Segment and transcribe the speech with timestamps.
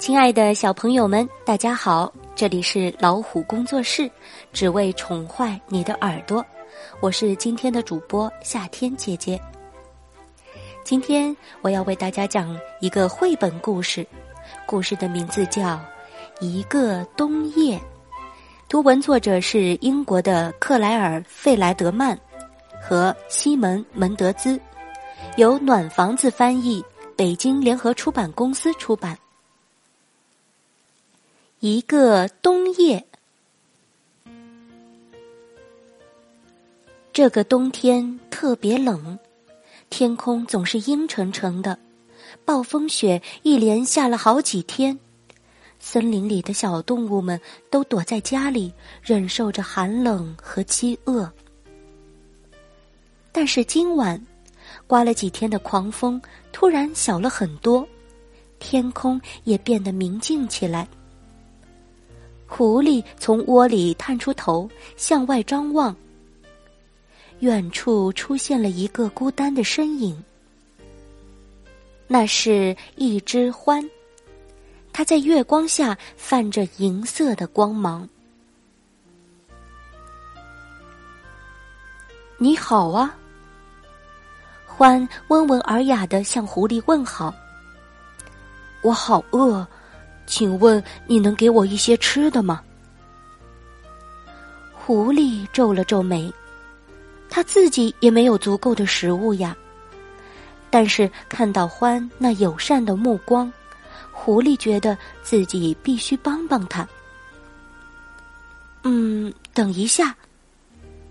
[0.00, 2.10] 亲爱的小朋友们，大家好！
[2.34, 4.10] 这里是老虎工作室，
[4.50, 6.42] 只为宠坏你的耳朵。
[7.00, 9.38] 我是今天的主播夏天姐姐。
[10.82, 14.04] 今天我要为大家讲一个绘本故事，
[14.64, 15.76] 故事的名字叫
[16.40, 17.76] 《一个冬夜》，
[18.70, 22.18] 图文作者是英国的克莱尔·费莱德曼
[22.80, 24.58] 和西门·门德兹，
[25.36, 26.82] 由暖房子翻译，
[27.14, 29.14] 北京联合出版公司出版。
[31.60, 33.04] 一个冬夜，
[37.12, 39.18] 这个冬天特别冷，
[39.90, 41.78] 天空总是阴沉沉的，
[42.46, 44.98] 暴风雪一连下了好几天，
[45.78, 47.38] 森林里的小动物们
[47.70, 48.72] 都躲在家里，
[49.02, 51.30] 忍受着寒冷和饥饿。
[53.32, 54.18] 但是今晚，
[54.86, 56.18] 刮了几天的狂风
[56.52, 57.86] 突然小了很多，
[58.58, 60.88] 天空也变得明净起来。
[62.50, 65.96] 狐狸从窝里探出头，向外张望。
[67.38, 70.22] 远处出现了一个孤单的身影，
[72.06, 73.88] 那是一只獾，
[74.92, 78.06] 它在月光下泛着银色的光芒。
[82.36, 83.16] 你好啊，
[84.76, 87.32] 獾温文尔雅的向狐狸问好。
[88.82, 89.66] 我好饿。
[90.30, 92.62] 请问你能给我一些吃的吗？
[94.72, 96.32] 狐狸皱了皱眉，
[97.28, 99.56] 他自己也没有足够的食物呀。
[100.70, 103.52] 但是看到獾那友善的目光，
[104.12, 106.88] 狐狸觉得自己必须帮帮他。
[108.84, 110.16] 嗯，等一下，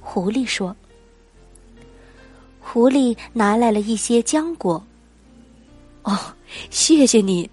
[0.00, 0.74] 狐狸说。
[2.60, 4.80] 狐狸拿来了一些浆果。
[6.04, 6.16] 哦，
[6.70, 7.50] 谢谢你。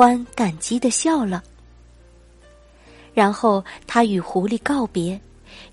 [0.00, 1.44] 欢感激的笑了，
[3.12, 5.20] 然后他与狐狸告别，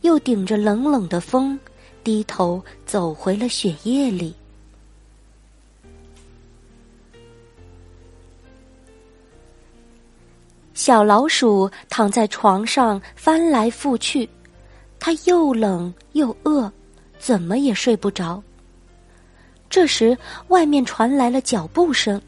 [0.01, 1.57] 又顶着冷冷的风，
[2.03, 4.35] 低头走回了雪夜里。
[10.73, 14.29] 小老鼠躺在床上翻来覆去，
[14.99, 16.69] 它又冷又饿，
[17.17, 18.43] 怎么也睡不着。
[19.69, 20.17] 这时，
[20.49, 22.21] 外面传来了脚步声。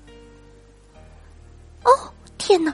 [2.49, 2.73] 天哪！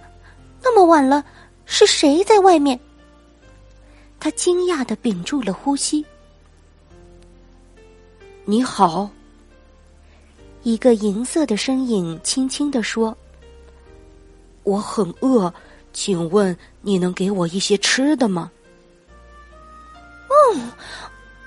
[0.63, 1.21] 那么晚了，
[1.65, 2.79] 是谁在外面？
[4.21, 6.05] 他惊讶的屏住了呼吸。
[8.45, 9.09] 你好，
[10.63, 13.13] 一个银色的身影轻轻的说
[14.63, 15.53] ：“我很饿，
[15.91, 18.49] 请问你能给我一些吃的吗？”
[20.55, 20.71] 嗯，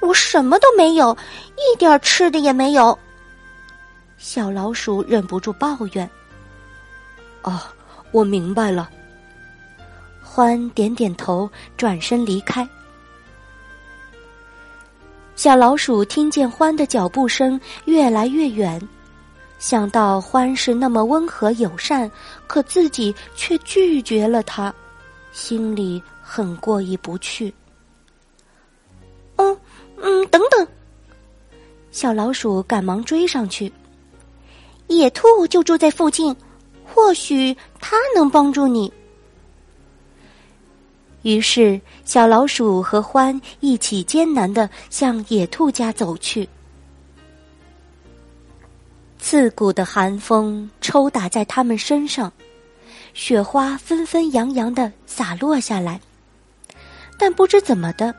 [0.00, 1.16] 我什么都没有，
[1.56, 2.99] 一点吃的也没有。
[4.19, 6.10] 小老鼠忍不住抱怨。
[7.43, 7.59] 哦，
[8.10, 8.88] 我明白了。
[10.22, 12.69] 欢点点头，转身离开。
[15.34, 18.80] 小老鼠听见欢的脚步声越来越远，
[19.58, 22.10] 想到欢是那么温和友善，
[22.47, 24.74] 可自己却拒绝了他，
[25.32, 27.54] 心里很过意不去。
[29.36, 29.56] 嗯
[30.02, 30.66] 嗯，等等！
[31.92, 33.72] 小老鼠赶忙追上去。
[34.88, 36.34] 野兔就住在附近。
[36.94, 38.93] 或许他能帮助你。
[41.22, 46.48] 于是，小老鼠和獾一起艰难的向野兔家走去。
[49.19, 52.32] 刺骨的寒风抽打在他们身上，
[53.15, 56.00] 雪花纷纷扬扬的洒落下来。
[57.19, 58.15] 但不知怎么的，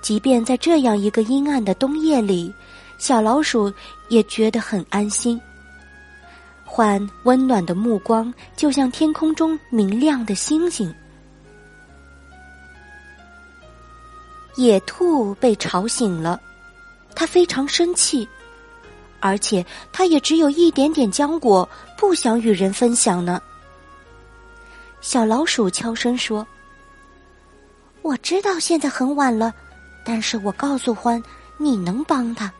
[0.00, 2.52] 即便在这样一个阴暗的冬夜里，
[2.96, 3.72] 小老鼠
[4.08, 5.40] 也觉得很安心。
[6.72, 10.94] 欢温暖的目光，就像天空中明亮的星星。
[14.54, 16.40] 野兔被吵醒了，
[17.12, 18.26] 它非常生气，
[19.18, 23.42] 而且它也只有一点点浆果，不想与人分享呢。
[25.00, 26.46] 小老鼠悄声说
[28.00, 29.52] ：“我知道现在很晚了，
[30.04, 31.20] 但是我告诉欢，
[31.56, 32.50] 你能帮他，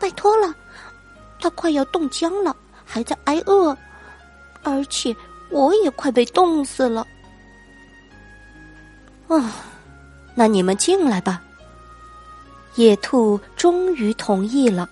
[0.00, 0.54] 拜托了，
[1.38, 2.56] 他快要冻僵了。”
[2.86, 3.76] 还在挨饿，
[4.62, 5.14] 而且
[5.50, 7.06] 我也快被冻死了。
[9.28, 9.56] 啊，
[10.34, 11.42] 那你们进来吧。
[12.76, 14.88] 野兔终于同意了。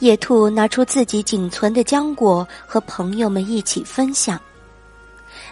[0.00, 4.40] 野兔拿出自己仅存的浆果，和朋友们一起分享。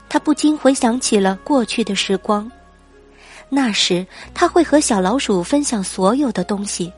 [0.08, 2.50] 他不禁回想起了过去的时光，
[3.48, 6.92] 那时他会和小老鼠分享所有的东西。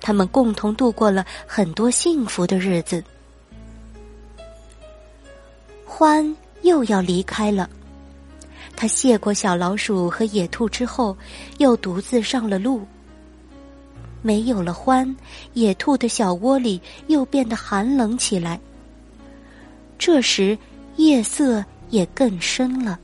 [0.00, 3.02] 他们共同度过了很多幸福的日子。
[5.84, 7.68] 欢又要离开了。
[8.76, 11.16] 他谢过小老鼠和野兔之后，
[11.58, 12.86] 又独自上了路。
[14.22, 15.16] 没有了欢，
[15.54, 18.60] 野兔的小窝里又变得寒冷起来。
[19.98, 20.56] 这时，
[20.96, 22.98] 夜色也更深了。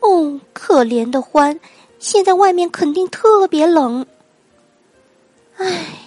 [0.00, 1.58] 哦，可怜的欢，
[2.02, 4.04] 现在外面肯定特别冷。
[5.56, 6.00] 唉，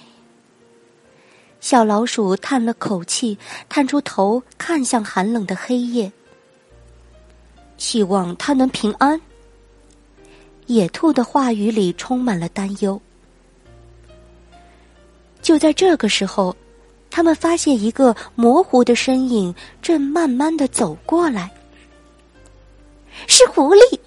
[1.62, 3.38] 小老鼠叹了口气，
[3.69, 6.12] 探出头看向寒冷的黑夜，
[7.77, 9.19] 希望它能平安。
[10.65, 13.01] 野兔的话语里充满了担忧。
[15.41, 16.53] 就在这个时候，
[17.09, 21.50] 他们发现一个模糊的身影正慢慢的走过来。
[23.27, 23.98] 是狐狸，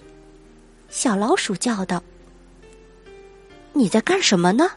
[1.01, 2.03] 小老鼠叫道
[3.73, 4.69] ：“你在干什么呢？”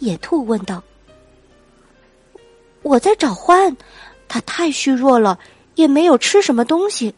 [0.00, 0.84] 野兔问道。
[2.84, 3.74] “我在找獾，
[4.28, 5.38] 它太虚弱了，
[5.76, 7.14] 也没有吃什么东西。”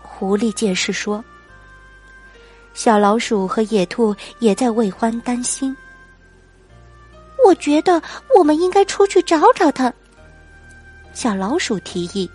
[0.00, 1.24] 狐狸解释说。
[2.74, 5.76] 小老鼠和野兔也在为獾担心。
[7.44, 8.00] 我觉得
[8.38, 9.92] 我们应该出去找找它。
[11.12, 12.30] 小老鼠提议。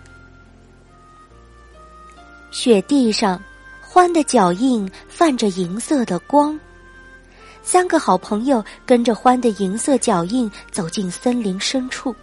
[2.51, 3.41] 雪地上，
[3.93, 6.59] 欢的脚印泛着银色的光。
[7.61, 12.15] 三个好朋友跟着欢的银色脚印走进森林深处。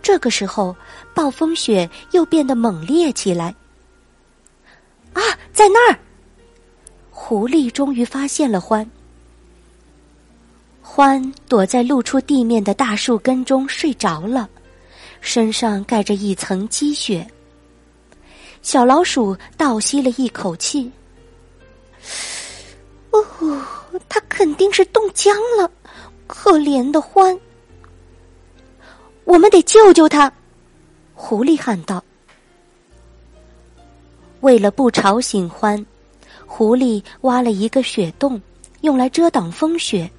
[0.00, 0.74] 这个时候，
[1.12, 3.54] 暴风雪又变得猛烈起来。
[5.12, 5.20] 啊，
[5.52, 5.98] 在那儿！
[7.10, 8.90] 狐狸终于发现了欢。
[10.80, 14.48] 欢躲在露出地面的大树根中睡着了，
[15.20, 17.30] 身上盖着一层积雪。
[18.62, 20.90] 小老鼠倒吸了一口气，
[23.10, 23.22] 哦，
[24.08, 25.70] 它肯定是冻僵了，
[26.26, 27.38] 可怜的欢。
[29.24, 30.32] 我们得救救它！
[31.14, 32.02] 狐狸喊道。
[34.40, 35.84] 为了不吵醒欢。
[36.46, 38.40] 狐狸挖了一个雪洞，
[38.82, 40.10] 用来遮挡风雪。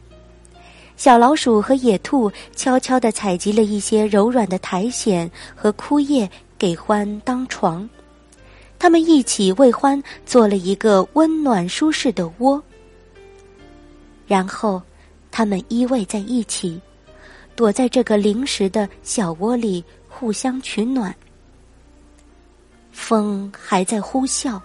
[0.98, 7.88] 小老鼠和野兔悄悄地采集了一些柔软的苔藓和枯叶，给欢当床。
[8.84, 12.62] 他们一起为欢做了一个温暖舒适的窝。
[14.28, 14.82] 然后，
[15.32, 16.82] 他们依偎在一起，
[17.56, 21.16] 躲在这个临时的小窝里，互相取暖。
[22.92, 24.60] 风还在呼啸。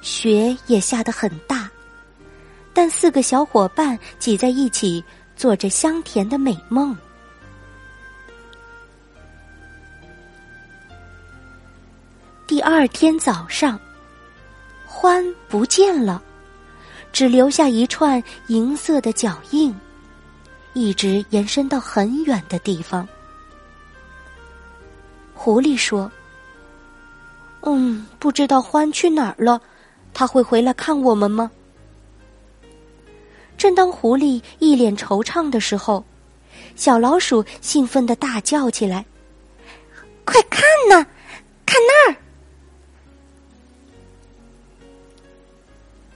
[0.00, 1.70] 雪也下得很大，
[2.72, 5.04] 但四个小伙伴挤在一起，
[5.36, 6.96] 做着香甜的美梦。
[12.62, 13.76] 第二天早上，
[14.86, 16.22] 欢不见了，
[17.12, 19.74] 只留下一串银色的脚印，
[20.72, 23.06] 一直延伸到很远的地方。
[25.34, 26.08] 狐狸说
[27.66, 29.60] ：“嗯，不知道欢去哪儿了。”
[30.14, 31.50] 他会回来看我们吗？
[33.58, 36.04] 正当狐狸一脸惆怅的时候，
[36.76, 39.04] 小老鼠兴奋的大叫起来
[40.24, 41.04] ：“快看呐，
[41.66, 42.16] 看那儿！”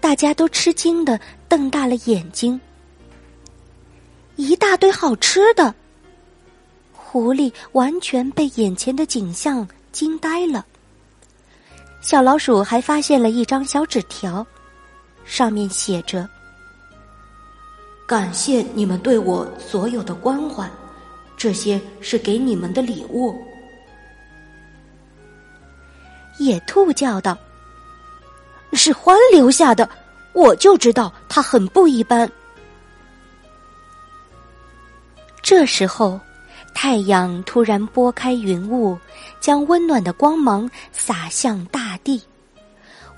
[0.07, 1.19] 大家都吃惊的
[1.49, 2.61] 瞪大了眼睛。
[4.37, 5.75] 一大堆好吃的，
[6.93, 10.65] 狐狸完全被眼前的景象惊呆了。
[12.01, 14.47] 小老鼠还发现了一张小纸条，
[15.25, 16.31] 上面写着
[18.07, 20.71] ：“感谢你们对我所有的关怀，
[21.37, 23.37] 这些是给你们的礼物。”
[26.39, 27.37] 野兔叫道
[28.73, 29.89] ：“是獾留下的，
[30.37, 32.31] 我就知道他很不一般。”
[35.43, 36.21] 这时候。
[36.79, 38.99] 太阳突然拨开云雾，
[39.41, 42.23] 将温暖的光芒洒向大地。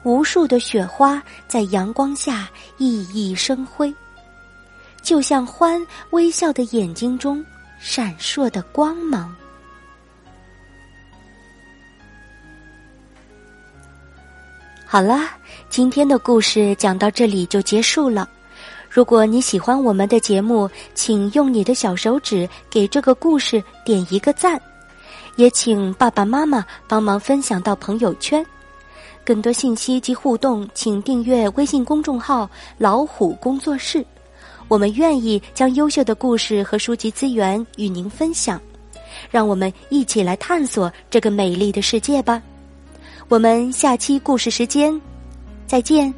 [0.04, 3.92] 无数的雪花在阳光下熠熠生辉，
[5.02, 7.44] 就像欢微笑的眼睛中
[7.80, 9.34] 闪烁的光芒。
[14.90, 15.20] 好了，
[15.68, 18.26] 今天的故事讲到这里就结束了。
[18.88, 24.58] 如果你喜欢我们的节目，请用你的小手指给这个故事点一个赞，
[25.36, 28.42] 也请爸爸妈妈帮忙分享到朋友圈。
[29.26, 34.02] 更多信息及互动，请订阅微信公众号“老虎工作室”。
[34.68, 38.58] 我们愿意将优秀的故事和书籍资源与您分享，
[39.30, 42.42] 让我们一起来探索这个美丽的世界吧。
[43.28, 44.98] 我们下期故事时间
[45.66, 46.12] 再见。